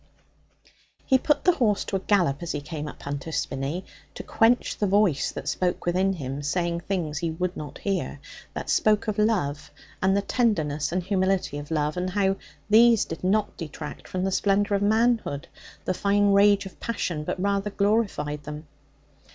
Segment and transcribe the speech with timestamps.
[1.05, 3.85] He put the horse to a gallop as he came up Hunter's Spinney,
[4.15, 8.19] to quench the voice that spoke within him, saying things he would not hear,
[8.55, 9.69] that spoke of love,
[10.01, 12.35] and the tenderness and humility of love, and of how
[12.67, 15.47] these did not detract from the splendour of manhood,
[15.85, 18.65] the fine rage of passion, but rather glorified them.